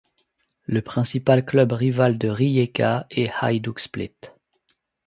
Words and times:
Le 0.63 0.81
principal 0.81 1.45
club 1.45 1.73
rival 1.73 2.17
de 2.17 2.27
Rijeka 2.27 3.05
est 3.11 3.29
Hajduk 3.39 3.79
Split. 3.79 4.17